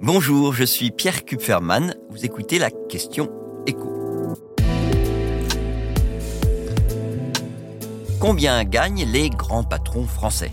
Bonjour, 0.00 0.52
je 0.52 0.62
suis 0.62 0.92
Pierre 0.92 1.24
Kupferman. 1.24 1.96
Vous 2.08 2.24
écoutez 2.24 2.60
la 2.60 2.70
question 2.70 3.28
écho. 3.66 3.92
Combien 8.20 8.62
gagnent 8.62 9.04
les 9.10 9.28
grands 9.28 9.64
patrons 9.64 10.06
français? 10.06 10.52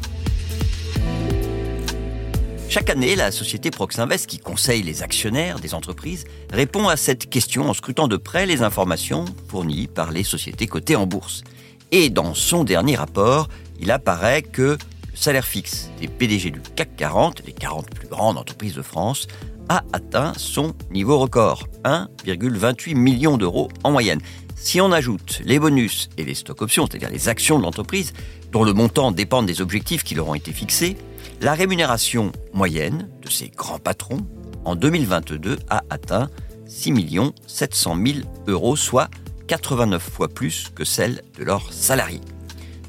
Chaque 2.70 2.90
année, 2.90 3.16
la 3.16 3.32
société 3.32 3.70
Proxinvest, 3.70 4.26
qui 4.26 4.40
conseille 4.40 4.82
les 4.82 5.04
actionnaires 5.04 5.60
des 5.60 5.76
entreprises, 5.76 6.26
répond 6.52 6.88
à 6.88 6.98
cette 6.98 7.30
question 7.30 7.70
en 7.70 7.76
scrutant 7.76 8.08
de 8.08 8.18
près 8.18 8.48
les 8.48 8.64
informations 8.64 9.26
fournies 9.48 9.86
par 9.86 10.12
les 10.12 10.24
sociétés 10.24 10.66
cotées 10.66 10.96
en 10.96 11.06
bourse. 11.06 11.44
Et 11.92 12.10
dans 12.10 12.34
son 12.34 12.64
dernier 12.64 12.96
rapport, 12.96 13.48
il 13.80 13.92
apparaît 13.92 14.42
que 14.42 14.80
salaire 15.16 15.46
fixe 15.46 15.90
des 16.00 16.08
PDG 16.08 16.52
du 16.52 16.60
CAC 16.76 16.96
40, 16.96 17.44
les 17.46 17.54
40 17.54 17.90
plus 17.90 18.08
grandes 18.08 18.38
entreprises 18.38 18.76
de 18.76 18.82
France, 18.82 19.28
a 19.70 19.84
atteint 19.94 20.34
son 20.38 20.74
niveau 20.92 21.18
record, 21.18 21.68
1,28 21.84 22.96
million 22.96 23.38
d'euros 23.38 23.70
en 23.84 23.92
moyenne. 23.92 24.22
Si 24.56 24.80
on 24.80 24.92
ajoute 24.92 25.42
les 25.44 25.60
bonus 25.60 26.10
et 26.18 26.24
les 26.24 26.36
stock 26.36 26.62
options, 26.62 26.86
c'est-à-dire 26.86 27.10
les 27.10 27.30
actions 27.30 27.58
de 27.58 27.64
l'entreprise, 27.64 28.14
dont 28.52 28.64
le 28.64 28.74
montant 28.74 29.12
dépend 29.12 29.44
des 29.44 29.62
objectifs 29.62 30.04
qui 30.04 30.16
leur 30.16 30.28
ont 30.28 30.36
été 30.36 30.52
fixés, 30.52 30.98
la 31.42 31.54
rémunération 31.54 32.32
moyenne 32.54 33.10
de 33.22 33.30
ces 33.30 33.50
grands 33.50 33.80
patrons 33.80 34.26
en 34.64 34.76
2022 34.76 35.60
a 35.70 35.84
atteint 35.90 36.30
6 36.68 36.94
700 37.48 37.98
000 38.06 38.18
euros, 38.48 38.76
soit 38.76 39.10
89 39.48 40.02
fois 40.02 40.28
plus 40.28 40.72
que 40.74 40.84
celle 40.84 41.22
de 41.38 41.44
leurs 41.44 41.72
salariés. 41.72 42.22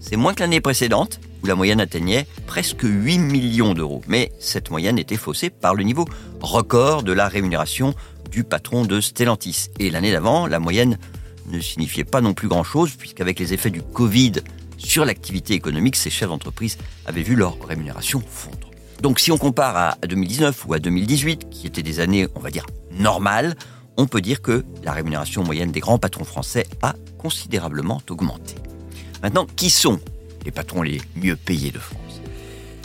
C'est 0.00 0.16
moins 0.16 0.34
que 0.34 0.40
l'année 0.40 0.60
précédente, 0.60 1.20
la 1.46 1.54
moyenne 1.54 1.80
atteignait 1.80 2.26
presque 2.46 2.82
8 2.84 3.18
millions 3.18 3.74
d'euros. 3.74 4.02
Mais 4.08 4.32
cette 4.38 4.70
moyenne 4.70 4.98
était 4.98 5.16
faussée 5.16 5.50
par 5.50 5.74
le 5.74 5.82
niveau 5.82 6.04
record 6.40 7.02
de 7.02 7.12
la 7.12 7.28
rémunération 7.28 7.94
du 8.30 8.44
patron 8.44 8.84
de 8.84 9.00
Stellantis. 9.00 9.68
Et 9.78 9.90
l'année 9.90 10.12
d'avant, 10.12 10.46
la 10.46 10.58
moyenne 10.58 10.98
ne 11.48 11.60
signifiait 11.60 12.04
pas 12.04 12.20
non 12.20 12.34
plus 12.34 12.48
grand-chose, 12.48 12.92
puisqu'avec 12.96 13.38
les 13.38 13.54
effets 13.54 13.70
du 13.70 13.82
Covid 13.82 14.32
sur 14.78 15.04
l'activité 15.04 15.54
économique, 15.54 15.96
ces 15.96 16.10
chefs 16.10 16.28
d'entreprise 16.28 16.76
avaient 17.06 17.22
vu 17.22 17.34
leur 17.34 17.56
rémunération 17.66 18.22
fondre. 18.28 18.70
Donc 19.00 19.20
si 19.20 19.30
on 19.30 19.38
compare 19.38 19.76
à 19.76 19.96
2019 20.06 20.66
ou 20.66 20.74
à 20.74 20.78
2018, 20.78 21.48
qui 21.50 21.66
étaient 21.66 21.82
des 21.82 22.00
années, 22.00 22.26
on 22.34 22.40
va 22.40 22.50
dire, 22.50 22.66
normales, 22.92 23.56
on 23.96 24.06
peut 24.06 24.20
dire 24.20 24.42
que 24.42 24.64
la 24.84 24.92
rémunération 24.92 25.42
moyenne 25.44 25.72
des 25.72 25.80
grands 25.80 25.98
patrons 25.98 26.24
français 26.24 26.66
a 26.82 26.94
considérablement 27.18 28.02
augmenté. 28.10 28.54
Maintenant, 29.22 29.46
qui 29.56 29.70
sont 29.70 29.98
les 30.46 30.52
patrons 30.52 30.80
les 30.80 31.02
mieux 31.16 31.36
payés 31.36 31.70
de 31.70 31.78
France 31.78 32.22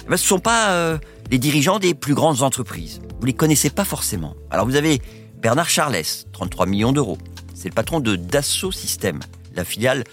eh 0.05 0.09
ben, 0.09 0.17
Ce 0.17 0.23
ne 0.23 0.27
sont 0.27 0.39
pas 0.39 0.71
euh, 0.71 0.97
les 1.29 1.37
dirigeants 1.37 1.79
des 1.79 1.93
plus 1.93 2.15
grandes 2.15 2.41
entreprises. 2.41 3.01
Vous 3.19 3.25
les 3.25 3.33
connaissez 3.33 3.69
pas 3.69 3.85
forcément. 3.85 4.35
Alors 4.49 4.65
vous 4.65 4.75
avez 4.75 5.01
Bernard 5.37 5.69
Charles, 5.69 6.01
33 6.33 6.65
millions 6.65 6.91
d'euros. 6.91 7.17
C'est 7.53 7.69
le 7.69 7.73
patron 7.73 7.99
de 7.99 8.15
Dassault 8.15 8.71
Systèmes, 8.71 9.19
la 9.55 9.63
filiale 9.63 10.03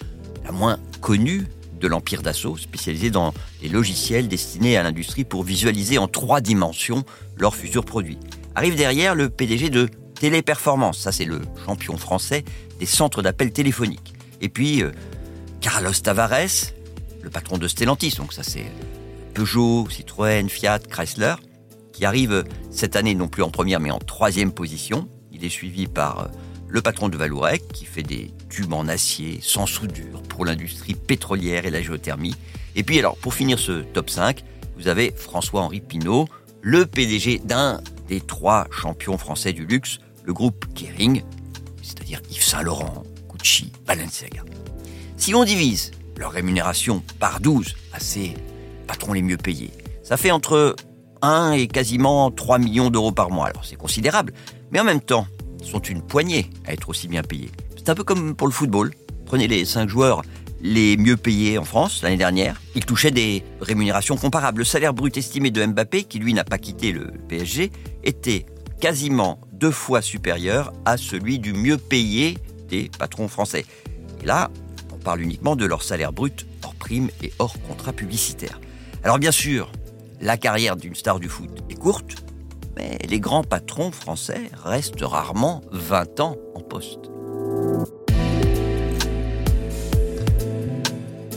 la 0.44 0.52
moins 0.52 0.78
connue 1.00 1.46
de 1.80 1.88
l'empire 1.88 2.22
Dassault, 2.22 2.56
spécialisée 2.56 3.10
dans 3.10 3.32
les 3.62 3.68
logiciels 3.68 4.28
destinés 4.28 4.76
à 4.76 4.82
l'industrie 4.82 5.24
pour 5.24 5.42
visualiser 5.42 5.96
en 5.98 6.08
trois 6.08 6.40
dimensions 6.40 7.04
leurs 7.36 7.54
futurs 7.54 7.84
produits. 7.84 8.18
Arrive 8.54 8.74
derrière 8.74 9.14
le 9.14 9.30
PDG 9.30 9.70
de 9.70 9.88
Téléperformance, 10.18 10.98
ça 10.98 11.12
c'est 11.12 11.24
le 11.24 11.40
champion 11.64 11.96
français 11.96 12.44
des 12.80 12.86
centres 12.86 13.22
d'appel 13.22 13.52
téléphoniques. 13.52 14.14
Et 14.40 14.48
puis 14.48 14.82
euh, 14.82 14.90
Carlos 15.60 15.92
Tavares, 15.92 16.72
le 17.22 17.30
patron 17.30 17.58
de 17.58 17.68
Stellantis, 17.68 18.14
donc 18.16 18.32
ça 18.32 18.42
c'est 18.42 18.66
Peugeot, 19.34 19.88
Citroën, 19.90 20.48
Fiat, 20.48 20.80
Chrysler, 20.80 21.34
qui 21.92 22.04
arrive 22.04 22.44
cette 22.70 22.96
année 22.96 23.14
non 23.14 23.28
plus 23.28 23.42
en 23.42 23.50
première 23.50 23.80
mais 23.80 23.90
en 23.90 23.98
troisième 23.98 24.52
position. 24.52 25.08
Il 25.32 25.44
est 25.44 25.48
suivi 25.48 25.86
par 25.86 26.20
euh, 26.20 26.26
le 26.68 26.82
patron 26.82 27.08
de 27.08 27.16
Valourec, 27.16 27.66
qui 27.72 27.84
fait 27.84 28.02
des 28.02 28.30
tubes 28.48 28.72
en 28.72 28.88
acier 28.88 29.38
sans 29.42 29.66
soudure 29.66 30.22
pour 30.22 30.44
l'industrie 30.44 30.94
pétrolière 30.94 31.66
et 31.66 31.70
la 31.70 31.82
géothermie. 31.82 32.36
Et 32.76 32.82
puis 32.82 32.98
alors, 32.98 33.16
pour 33.16 33.34
finir 33.34 33.58
ce 33.58 33.82
top 33.82 34.10
5, 34.10 34.44
vous 34.76 34.88
avez 34.88 35.12
François-Henri 35.16 35.80
Pinault, 35.80 36.28
le 36.60 36.86
PDG 36.86 37.40
d'un 37.44 37.80
des 38.08 38.20
trois 38.20 38.66
champions 38.70 39.18
français 39.18 39.52
du 39.52 39.66
luxe, 39.66 39.98
le 40.24 40.32
groupe 40.32 40.66
Kering, 40.74 41.22
c'est-à-dire 41.82 42.20
Yves 42.30 42.44
Saint 42.44 42.62
Laurent, 42.62 43.02
Gucci, 43.28 43.72
Balenciaga. 43.86 44.44
Si 45.16 45.34
on 45.34 45.44
divise 45.44 45.92
leur 46.18 46.32
rémunération 46.32 47.02
par 47.20 47.40
12 47.40 47.76
à 47.92 48.00
ces 48.00 48.34
patrons 48.86 49.12
les 49.12 49.22
mieux 49.22 49.36
payés, 49.36 49.70
ça 50.02 50.16
fait 50.16 50.30
entre 50.30 50.74
1 51.22 51.52
et 51.52 51.68
quasiment 51.68 52.30
3 52.30 52.58
millions 52.58 52.90
d'euros 52.90 53.12
par 53.12 53.30
mois. 53.30 53.46
Alors 53.46 53.64
c'est 53.64 53.76
considérable, 53.76 54.32
mais 54.70 54.80
en 54.80 54.84
même 54.84 55.00
temps, 55.00 55.26
ils 55.60 55.66
sont 55.66 55.80
une 55.80 56.02
poignée 56.02 56.50
à 56.66 56.72
être 56.72 56.88
aussi 56.88 57.08
bien 57.08 57.22
payés. 57.22 57.50
C'est 57.76 57.88
un 57.88 57.94
peu 57.94 58.04
comme 58.04 58.34
pour 58.34 58.48
le 58.48 58.52
football. 58.52 58.92
Prenez 59.26 59.48
les 59.48 59.64
5 59.64 59.88
joueurs 59.88 60.22
les 60.60 60.96
mieux 60.96 61.16
payés 61.16 61.58
en 61.58 61.64
France 61.64 62.02
l'année 62.02 62.16
dernière. 62.16 62.60
Ils 62.74 62.84
touchaient 62.84 63.10
des 63.10 63.44
rémunérations 63.60 64.16
comparables. 64.16 64.58
Le 64.58 64.64
salaire 64.64 64.94
brut 64.94 65.16
estimé 65.16 65.50
de 65.50 65.64
Mbappé, 65.64 66.04
qui 66.04 66.18
lui 66.18 66.34
n'a 66.34 66.44
pas 66.44 66.58
quitté 66.58 66.90
le 66.92 67.12
PSG, 67.28 67.70
était 68.02 68.46
quasiment 68.80 69.38
deux 69.52 69.70
fois 69.70 70.02
supérieur 70.02 70.72
à 70.84 70.96
celui 70.96 71.38
du 71.38 71.52
mieux 71.52 71.78
payé 71.78 72.38
des 72.68 72.90
patrons 72.98 73.28
français. 73.28 73.64
Et 74.22 74.26
là, 74.26 74.50
on 74.98 75.02
parle 75.02 75.20
uniquement 75.22 75.56
de 75.56 75.64
leur 75.64 75.82
salaire 75.82 76.12
brut 76.12 76.46
hors 76.62 76.74
prime 76.74 77.08
et 77.22 77.32
hors 77.38 77.60
contrat 77.62 77.92
publicitaire. 77.92 78.60
Alors 79.04 79.18
bien 79.18 79.30
sûr, 79.30 79.70
la 80.20 80.36
carrière 80.36 80.76
d'une 80.76 80.94
star 80.94 81.20
du 81.20 81.28
foot 81.28 81.50
est 81.70 81.74
courte, 81.74 82.24
mais 82.76 82.98
les 83.08 83.20
grands 83.20 83.44
patrons 83.44 83.92
français 83.92 84.50
restent 84.64 85.02
rarement 85.02 85.62
20 85.72 86.20
ans 86.20 86.36
en 86.54 86.60
poste. 86.60 87.10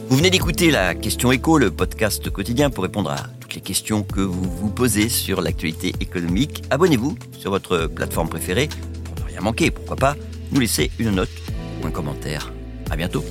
Vous 0.10 0.18
venez 0.18 0.30
d'écouter 0.30 0.72
la 0.72 0.94
question 0.94 1.32
écho, 1.32 1.58
le 1.58 1.72
podcast 1.72 2.30
quotidien 2.30 2.70
pour 2.70 2.84
répondre 2.84 3.12
à 3.12 3.28
les 3.56 3.62
questions 3.62 4.04
que 4.04 4.22
vous 4.22 4.50
vous 4.50 4.70
posez 4.70 5.10
sur 5.10 5.42
l'actualité 5.42 5.94
économique. 6.00 6.64
Abonnez-vous 6.70 7.18
sur 7.38 7.52
votre 7.52 7.88
plateforme 7.88 8.30
préférée 8.30 8.70
pour 9.04 9.16
ne 9.26 9.30
rien 9.30 9.42
manquer. 9.42 9.72
Pourquoi 9.72 9.96
pas 9.96 10.16
nous 10.52 10.60
laisser 10.60 10.92
une 11.00 11.12
note 11.12 11.30
ou 11.82 11.88
un 11.88 11.92
commentaire. 11.92 12.52
À 12.90 12.96
bientôt. 12.96 13.24